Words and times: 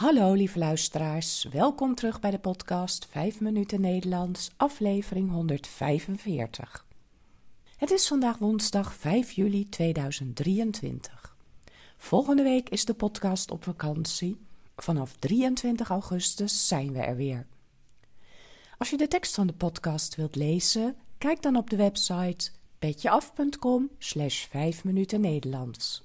Hallo 0.00 0.32
lieve 0.32 0.58
luisteraars, 0.58 1.46
welkom 1.50 1.94
terug 1.94 2.20
bij 2.20 2.30
de 2.30 2.38
podcast 2.38 3.06
5 3.10 3.40
minuten 3.40 3.80
Nederlands, 3.80 4.50
aflevering 4.56 5.30
145. 5.30 6.86
Het 7.76 7.90
is 7.90 8.08
vandaag 8.08 8.38
woensdag 8.38 8.94
5 8.94 9.32
juli 9.32 9.68
2023. 9.68 11.36
Volgende 11.96 12.42
week 12.42 12.68
is 12.68 12.84
de 12.84 12.94
podcast 12.94 13.50
op 13.50 13.64
vakantie. 13.64 14.40
Vanaf 14.76 15.16
23 15.18 15.90
augustus 15.90 16.68
zijn 16.68 16.92
we 16.92 17.00
er 17.00 17.16
weer. 17.16 17.46
Als 18.78 18.90
je 18.90 18.96
de 18.96 19.08
tekst 19.08 19.34
van 19.34 19.46
de 19.46 19.52
podcast 19.52 20.16
wilt 20.16 20.36
lezen, 20.36 20.96
kijk 21.18 21.42
dan 21.42 21.56
op 21.56 21.70
de 21.70 21.76
website 21.76 22.50
petjeaf.com 22.78 23.90
slash 23.98 24.44
5 24.44 24.84
minuten 24.84 25.20
Nederlands. 25.20 26.02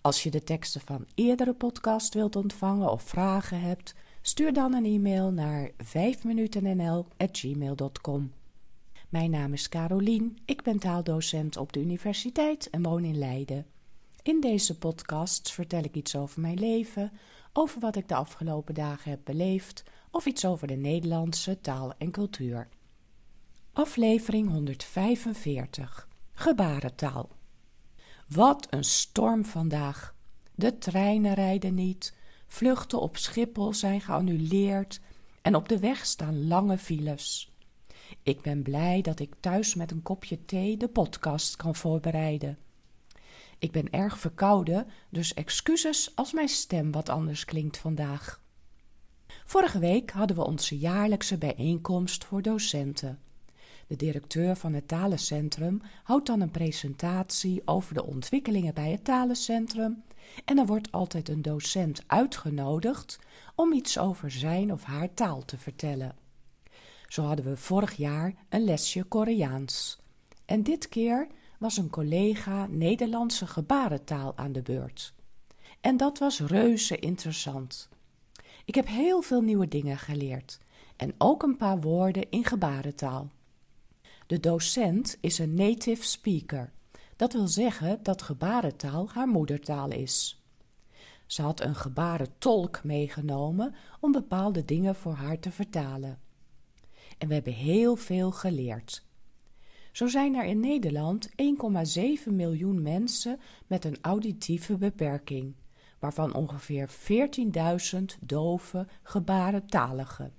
Als 0.00 0.22
je 0.22 0.30
de 0.30 0.44
teksten 0.44 0.80
van 0.80 1.06
eerdere 1.14 1.54
podcast 1.54 2.14
wilt 2.14 2.36
ontvangen 2.36 2.90
of 2.90 3.02
vragen 3.02 3.60
hebt, 3.60 3.94
stuur 4.22 4.52
dan 4.52 4.74
een 4.74 4.84
e-mail 4.84 5.30
naar 5.30 5.70
5minutennl.gmail.com. 5.70 8.32
Mijn 9.08 9.30
naam 9.30 9.52
is 9.52 9.68
Carolien, 9.68 10.38
ik 10.44 10.62
ben 10.62 10.78
taaldocent 10.78 11.56
op 11.56 11.72
de 11.72 11.80
universiteit 11.80 12.70
en 12.70 12.82
woon 12.82 13.04
in 13.04 13.18
Leiden. 13.18 13.66
In 14.22 14.40
deze 14.40 14.78
podcast 14.78 15.52
vertel 15.52 15.82
ik 15.82 15.94
iets 15.94 16.16
over 16.16 16.40
mijn 16.40 16.58
leven, 16.58 17.12
over 17.52 17.80
wat 17.80 17.96
ik 17.96 18.08
de 18.08 18.14
afgelopen 18.14 18.74
dagen 18.74 19.10
heb 19.10 19.20
beleefd 19.24 19.82
of 20.10 20.26
iets 20.26 20.44
over 20.44 20.66
de 20.66 20.76
Nederlandse 20.76 21.60
taal 21.60 21.92
en 21.98 22.10
cultuur. 22.10 22.68
Aflevering 23.72 24.50
145 24.50 26.08
Gebarentaal 26.32 27.37
wat 28.28 28.66
een 28.70 28.84
storm 28.84 29.44
vandaag. 29.44 30.14
De 30.54 30.78
treinen 30.78 31.34
rijden 31.34 31.74
niet, 31.74 32.14
vluchten 32.46 33.00
op 33.00 33.16
Schiphol 33.16 33.74
zijn 33.74 34.00
geannuleerd 34.00 35.00
en 35.42 35.54
op 35.54 35.68
de 35.68 35.78
weg 35.78 36.06
staan 36.06 36.46
lange 36.46 36.78
files. 36.78 37.52
Ik 38.22 38.40
ben 38.40 38.62
blij 38.62 39.00
dat 39.00 39.20
ik 39.20 39.34
thuis 39.40 39.74
met 39.74 39.90
een 39.90 40.02
kopje 40.02 40.44
thee 40.44 40.76
de 40.76 40.88
podcast 40.88 41.56
kan 41.56 41.74
voorbereiden. 41.74 42.58
Ik 43.58 43.72
ben 43.72 43.90
erg 43.90 44.18
verkouden, 44.18 44.86
dus 45.10 45.34
excuses 45.34 46.12
als 46.14 46.32
mijn 46.32 46.48
stem 46.48 46.92
wat 46.92 47.08
anders 47.08 47.44
klinkt 47.44 47.78
vandaag. 47.78 48.42
Vorige 49.44 49.78
week 49.78 50.10
hadden 50.10 50.36
we 50.36 50.44
onze 50.44 50.78
jaarlijkse 50.78 51.38
bijeenkomst 51.38 52.24
voor 52.24 52.42
docenten. 52.42 53.18
De 53.88 53.96
directeur 53.96 54.56
van 54.56 54.72
het 54.72 54.88
talencentrum 54.88 55.82
houdt 56.02 56.26
dan 56.26 56.40
een 56.40 56.50
presentatie 56.50 57.62
over 57.64 57.94
de 57.94 58.04
ontwikkelingen 58.04 58.74
bij 58.74 58.90
het 58.90 59.04
talencentrum 59.04 60.02
en 60.44 60.58
er 60.58 60.66
wordt 60.66 60.92
altijd 60.92 61.28
een 61.28 61.42
docent 61.42 62.02
uitgenodigd 62.06 63.18
om 63.54 63.72
iets 63.72 63.98
over 63.98 64.30
zijn 64.30 64.72
of 64.72 64.82
haar 64.82 65.14
taal 65.14 65.44
te 65.44 65.58
vertellen. 65.58 66.16
Zo 67.06 67.22
hadden 67.22 67.44
we 67.44 67.56
vorig 67.56 67.96
jaar 67.96 68.34
een 68.48 68.64
lesje 68.64 69.04
Koreaans. 69.04 69.98
En 70.44 70.62
dit 70.62 70.88
keer 70.88 71.26
was 71.58 71.76
een 71.76 71.90
collega 71.90 72.66
Nederlandse 72.66 73.46
gebarentaal 73.46 74.36
aan 74.36 74.52
de 74.52 74.62
beurt. 74.62 75.14
En 75.80 75.96
dat 75.96 76.18
was 76.18 76.40
reuze 76.40 76.98
interessant. 76.98 77.88
Ik 78.64 78.74
heb 78.74 78.86
heel 78.86 79.22
veel 79.22 79.40
nieuwe 79.40 79.68
dingen 79.68 79.98
geleerd 79.98 80.58
en 80.96 81.14
ook 81.18 81.42
een 81.42 81.56
paar 81.56 81.80
woorden 81.80 82.30
in 82.30 82.44
gebarentaal. 82.44 83.30
De 84.28 84.40
docent 84.40 85.18
is 85.20 85.38
een 85.38 85.54
native 85.54 86.04
speaker. 86.04 86.72
Dat 87.16 87.32
wil 87.32 87.48
zeggen 87.48 88.02
dat 88.02 88.22
gebarentaal 88.22 89.08
haar 89.10 89.28
moedertaal 89.28 89.90
is. 89.90 90.42
Ze 91.26 91.42
had 91.42 91.60
een 91.60 91.74
gebarentolk 91.74 92.84
meegenomen 92.84 93.74
om 94.00 94.12
bepaalde 94.12 94.64
dingen 94.64 94.94
voor 94.94 95.12
haar 95.12 95.38
te 95.38 95.50
vertalen. 95.50 96.18
En 97.18 97.28
we 97.28 97.34
hebben 97.34 97.52
heel 97.52 97.96
veel 97.96 98.30
geleerd. 98.30 99.04
Zo 99.92 100.06
zijn 100.06 100.34
er 100.34 100.44
in 100.44 100.60
Nederland 100.60 101.28
1,7 101.28 101.36
miljoen 102.30 102.82
mensen 102.82 103.40
met 103.66 103.84
een 103.84 103.98
auditieve 104.00 104.76
beperking, 104.76 105.54
waarvan 105.98 106.34
ongeveer 106.34 106.90
14.000 107.96 108.04
dove 108.20 108.86
gebarentaligen. 109.02 110.32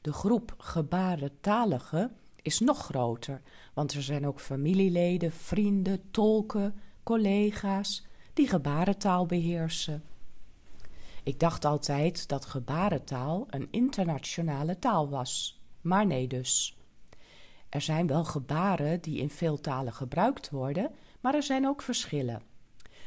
De 0.00 0.12
groep 0.12 0.54
gebarentaligen 0.58 2.16
is 2.42 2.58
nog 2.58 2.84
groter, 2.84 3.42
want 3.74 3.92
er 3.92 4.02
zijn 4.02 4.26
ook 4.26 4.40
familieleden, 4.40 5.32
vrienden, 5.32 6.10
tolken, 6.10 6.80
collega's 7.02 8.06
die 8.32 8.48
gebarentaal 8.48 9.26
beheersen. 9.26 10.02
Ik 11.22 11.40
dacht 11.40 11.64
altijd 11.64 12.28
dat 12.28 12.44
gebarentaal 12.44 13.46
een 13.50 13.68
internationale 13.70 14.78
taal 14.78 15.08
was, 15.08 15.60
maar 15.80 16.06
nee 16.06 16.26
dus. 16.26 16.76
Er 17.68 17.80
zijn 17.80 18.06
wel 18.06 18.24
gebaren 18.24 19.00
die 19.00 19.20
in 19.20 19.30
veel 19.30 19.60
talen 19.60 19.92
gebruikt 19.92 20.50
worden, 20.50 20.90
maar 21.20 21.34
er 21.34 21.42
zijn 21.42 21.66
ook 21.66 21.82
verschillen. 21.82 22.42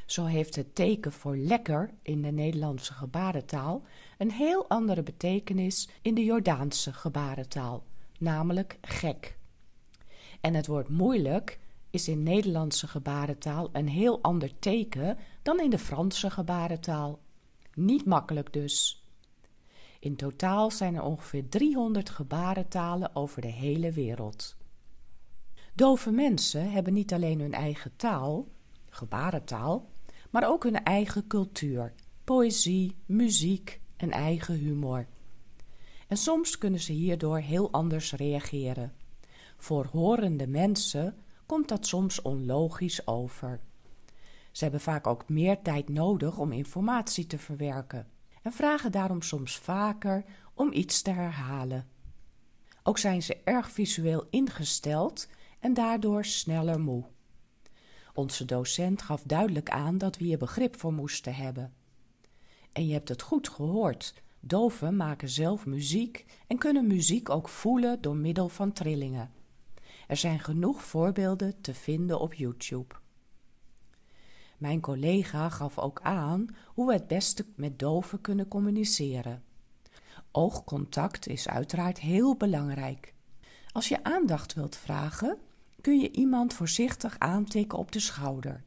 Zo 0.06 0.26
heeft 0.26 0.56
het 0.56 0.76
teken 0.76 1.12
voor 1.12 1.38
lekker 1.38 1.90
in 2.02 2.22
de 2.22 2.32
Nederlandse 2.32 2.94
gebarentaal 2.94 3.84
een 4.18 4.32
heel 4.32 4.70
andere 4.70 5.04
betekenis 5.04 5.90
in 6.02 6.14
de 6.14 6.24
Jordaanse 6.24 6.94
gebarentaal 6.94 7.84
namelijk 8.22 8.78
gek. 8.82 9.38
En 10.42 10.54
het 10.54 10.68
woord 10.68 10.90
moeilijk 10.90 11.60
is 11.90 12.08
in 12.08 12.24
Nederlandse 12.24 12.88
gebarentaal 12.88 13.70
een 13.72 13.88
heel 13.88 14.22
ander 14.22 14.60
teken 14.60 15.18
dan 15.42 15.60
in 15.60 15.70
de 15.70 15.80
Franse 15.80 16.30
gebarentaal. 16.30 17.20
Niet 17.74 18.06
makkelijk 18.06 18.54
dus. 18.54 19.06
In 20.00 20.16
totaal 20.16 20.72
zijn 20.72 20.96
er 20.96 21.04
ongeveer 21.04 21.50
300 21.50 22.10
gebarentalen 22.10 23.16
over 23.16 23.42
de 23.42 23.52
hele 23.52 23.92
wereld. 23.92 24.58
Dove 25.74 26.12
mensen 26.12 26.72
hebben 26.72 26.94
niet 26.94 27.14
alleen 27.14 27.40
hun 27.40 27.54
eigen 27.54 27.96
taal, 27.96 28.48
gebarentaal, 28.90 29.90
maar 30.30 30.48
ook 30.48 30.64
hun 30.64 30.84
eigen 30.84 31.28
cultuur, 31.28 31.94
poëzie, 32.24 32.96
muziek 33.06 33.82
en 33.98 34.12
eigen 34.12 34.56
humor 34.56 35.08
en 36.12 36.18
soms 36.18 36.58
kunnen 36.58 36.80
ze 36.80 36.92
hierdoor 36.92 37.38
heel 37.38 37.72
anders 37.72 38.14
reageren. 38.14 38.94
Voor 39.58 39.86
horende 39.86 40.48
mensen 40.48 41.16
komt 41.46 41.68
dat 41.68 41.88
soms 41.88 42.22
onlogisch 42.22 43.08
over. 43.08 43.60
Ze 44.52 44.64
hebben 44.64 44.82
vaak 44.82 45.08
ook 45.08 45.30
meer 45.30 45.62
tijd 45.62 45.90
nodig 45.90 46.38
om 46.38 46.52
informatie 46.52 47.28
te 47.28 47.38
verwerken 47.38 48.08
en 48.42 48.52
vragen 48.52 48.92
daarom 48.92 49.22
soms 49.22 49.58
vaker 49.58 50.26
om 50.54 50.74
iets 50.74 51.02
te 51.02 51.12
herhalen. 51.12 51.88
Ook 52.84 52.98
zijn 52.98 53.22
ze 53.22 53.38
erg 53.44 53.72
visueel 53.72 54.28
ingesteld 54.30 55.28
en 55.60 55.74
daardoor 55.74 56.26
sneller 56.26 56.80
moe. 56.80 57.04
Onze 58.14 58.46
docent 58.46 59.02
gaf 59.02 59.22
duidelijk 59.24 59.70
aan 59.70 59.98
dat 59.98 60.18
we 60.18 60.24
hier 60.24 60.38
begrip 60.38 60.80
voor 60.80 60.94
moesten 60.94 61.36
hebben. 61.36 61.74
En 62.72 62.88
je 62.88 62.94
hebt 62.94 63.10
het 63.10 63.22
goed 63.22 63.50
gehoord. 63.50 64.14
Doven 64.44 64.96
maken 64.96 65.30
zelf 65.30 65.66
muziek 65.66 66.26
en 66.48 66.58
kunnen 66.58 66.88
muziek 66.88 67.30
ook 67.30 67.50
voelen 67.50 68.02
door 68.02 68.16
middel 68.16 68.50
van 68.50 68.74
trillingen. 68.74 69.32
Er 70.08 70.18
zijn 70.18 70.40
genoeg 70.40 70.84
voorbeelden 70.84 71.62
te 71.62 71.74
vinden 71.74 72.20
op 72.20 72.34
YouTube. 72.34 72.96
Mijn 74.58 74.80
collega 74.80 75.50
gaf 75.50 75.80
ook 75.80 76.02
aan 76.02 76.48
hoe 76.66 76.88
we 76.88 76.94
het 76.94 77.08
beste 77.08 77.46
met 77.56 77.80
doven 77.80 78.22
kunnen 78.22 78.48
communiceren. 78.48 79.44
Oogcontact 80.32 81.28
is 81.28 81.48
uiteraard 81.48 82.00
heel 82.00 82.36
belangrijk. 82.36 83.14
Als 83.72 83.88
je 83.88 84.04
aandacht 84.04 84.54
wilt 84.54 84.76
vragen, 84.76 85.38
kun 85.82 86.00
je 86.00 86.12
iemand 86.12 86.54
voorzichtig 86.54 87.20
aantikken 87.20 87.78
op 87.78 87.92
de 87.92 88.00
schouder 88.00 88.64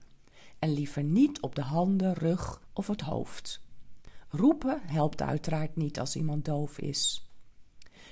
en 0.58 0.72
liever 0.72 1.02
niet 1.02 1.40
op 1.40 1.54
de 1.54 1.62
handen, 1.62 2.12
rug 2.12 2.62
of 2.72 2.86
het 2.86 3.00
hoofd. 3.00 3.63
Roepen 4.36 4.80
helpt 4.82 5.22
uiteraard 5.22 5.76
niet 5.76 6.00
als 6.00 6.16
iemand 6.16 6.44
doof 6.44 6.78
is. 6.78 7.30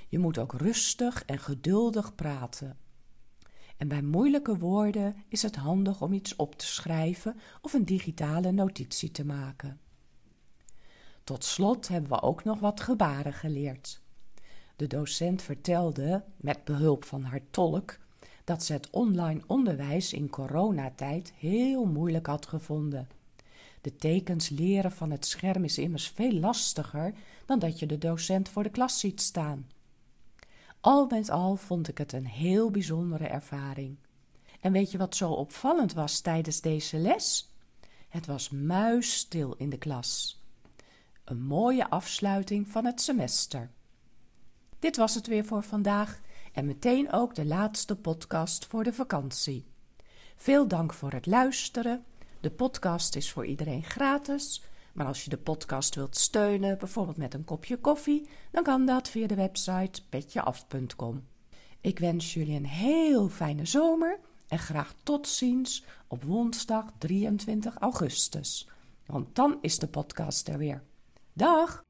Je 0.08 0.19
moet 0.19 0.38
ook 0.38 0.52
rustig 0.52 1.24
en 1.24 1.38
geduldig 1.38 2.14
praten. 2.14 2.78
En 3.76 3.88
bij 3.88 4.02
moeilijke 4.02 4.58
woorden 4.58 5.14
is 5.28 5.42
het 5.42 5.56
handig 5.56 6.02
om 6.02 6.12
iets 6.12 6.36
op 6.36 6.54
te 6.54 6.66
schrijven 6.66 7.36
of 7.60 7.72
een 7.72 7.84
digitale 7.84 8.52
notitie 8.52 9.10
te 9.10 9.24
maken. 9.24 9.80
Tot 11.24 11.44
slot 11.44 11.88
hebben 11.88 12.10
we 12.10 12.22
ook 12.22 12.44
nog 12.44 12.60
wat 12.60 12.80
gebaren 12.80 13.32
geleerd. 13.32 14.00
De 14.76 14.86
docent 14.86 15.42
vertelde, 15.42 16.25
met 16.36 16.64
behulp 16.64 17.04
van 17.04 17.22
haar 17.22 17.42
tolk, 17.50 17.98
dat 18.44 18.62
ze 18.62 18.72
het 18.72 18.90
online 18.90 19.42
onderwijs 19.46 20.12
in 20.12 20.30
coronatijd 20.30 21.32
heel 21.32 21.84
moeilijk 21.84 22.26
had 22.26 22.46
gevonden. 22.46 23.08
De 23.82 23.96
tekens 23.96 24.49
leren 24.49 24.93
van 24.93 25.11
het 25.11 25.26
scherm 25.26 25.64
is 25.64 25.79
immers 25.79 26.08
veel 26.08 26.32
lastiger 26.32 27.14
dan 27.46 27.58
dat 27.58 27.79
je 27.79 27.87
de 27.87 27.99
docent 27.99 28.49
voor 28.49 28.62
de 28.62 28.70
klas 28.70 29.00
ziet 29.00 29.20
staan. 29.20 29.67
Al 30.81 31.06
met 31.06 31.31
al 31.31 31.56
vond 31.56 31.88
ik 31.88 31.99
het 31.99 32.12
een 32.12 32.26
heel 32.26 32.70
bijzondere 32.70 33.26
ervaring. 33.26 33.96
En 34.61 34.73
weet 34.73 34.90
je 34.90 34.99
wat 34.99 35.17
zo 35.17 35.31
opvallend 35.31 35.93
was 35.93 36.20
tijdens 36.20 36.61
deze 36.61 36.96
les? 36.96 37.50
Het 38.08 38.26
was 38.26 38.50
muisstil 38.50 39.55
in 39.56 39.70
de 39.70 39.79
klas. 39.79 40.43
Een 41.25 41.43
mooie 41.43 41.90
afsluiting 41.90 42.69
van 42.69 42.85
het 42.85 43.00
semester. 43.00 43.70
Dit 44.78 44.96
was 44.96 45.14
het 45.14 45.26
weer 45.26 45.44
voor 45.44 45.62
vandaag 45.62 46.20
en 46.52 46.67
meteen 46.67 47.12
ook 47.12 47.35
de 47.35 47.44
laatste 47.44 47.96
podcast 47.96 48.67
voor 48.67 48.85
de 48.85 48.93
vakantie. 48.93 49.67
Veel 50.37 50.69
dank 50.69 50.93
voor 50.93 51.12
het 51.12 51.26
luisteren. 51.26 52.05
De 52.42 52.50
podcast 52.50 53.16
is 53.16 53.30
voor 53.30 53.46
iedereen 53.46 53.82
gratis. 53.82 54.62
Maar 54.92 55.06
als 55.06 55.24
je 55.24 55.30
de 55.30 55.36
podcast 55.36 55.94
wilt 55.94 56.16
steunen, 56.16 56.78
bijvoorbeeld 56.78 57.16
met 57.16 57.34
een 57.34 57.44
kopje 57.44 57.76
koffie, 57.76 58.28
dan 58.50 58.62
kan 58.62 58.86
dat 58.86 59.08
via 59.08 59.26
de 59.26 59.34
website 59.34 60.02
petjeaf.com. 60.08 61.26
Ik 61.80 61.98
wens 61.98 62.34
jullie 62.34 62.56
een 62.56 62.66
heel 62.66 63.28
fijne 63.28 63.64
zomer 63.66 64.18
en 64.48 64.58
graag 64.58 64.94
tot 65.02 65.28
ziens 65.28 65.84
op 66.06 66.22
woensdag 66.24 66.92
23 66.98 67.76
augustus. 67.76 68.68
Want 69.06 69.34
dan 69.34 69.58
is 69.60 69.78
de 69.78 69.88
podcast 69.88 70.48
er 70.48 70.58
weer. 70.58 70.82
Dag! 71.32 71.84